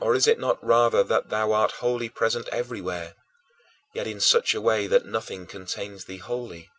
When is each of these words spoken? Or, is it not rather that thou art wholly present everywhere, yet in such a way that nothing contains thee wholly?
Or, 0.00 0.14
is 0.14 0.26
it 0.26 0.38
not 0.38 0.64
rather 0.64 1.02
that 1.04 1.28
thou 1.28 1.52
art 1.52 1.72
wholly 1.72 2.08
present 2.08 2.48
everywhere, 2.48 3.16
yet 3.92 4.06
in 4.06 4.18
such 4.18 4.54
a 4.54 4.62
way 4.62 4.86
that 4.86 5.04
nothing 5.04 5.46
contains 5.46 6.06
thee 6.06 6.16
wholly? 6.16 6.70